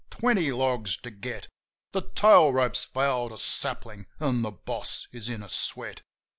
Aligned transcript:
Twenty 0.09 0.51
logs 0.51 0.97
to 0.97 1.11
get! 1.11 1.47
The 1.91 2.01
tail 2.15 2.51
rope's 2.51 2.83
fouled 2.85 3.31
a 3.33 3.37
saplin' 3.37 4.07
an' 4.19 4.41
the 4.41 4.49
boss 4.49 5.05
is 5.11 5.29
in 5.29 5.43
a 5.43 5.47
sweat. 5.47 6.01